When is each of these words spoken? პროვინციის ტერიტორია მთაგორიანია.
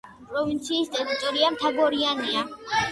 პროვინციის 0.29 0.89
ტერიტორია 0.95 1.53
მთაგორიანია. 1.59 2.49